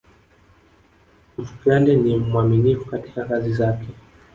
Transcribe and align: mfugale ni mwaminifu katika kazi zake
mfugale 1.37 1.95
ni 1.95 2.17
mwaminifu 2.17 2.85
katika 2.85 3.25
kazi 3.25 3.53
zake 3.53 3.87